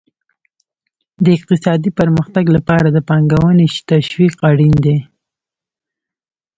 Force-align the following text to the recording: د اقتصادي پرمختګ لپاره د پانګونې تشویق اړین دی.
د 1.23 1.25
اقتصادي 1.37 1.91
پرمختګ 1.99 2.45
لپاره 2.55 2.87
د 2.91 2.97
پانګونې 3.07 3.67
تشویق 3.91 4.35
اړین 4.49 4.75
دی. 4.85 4.97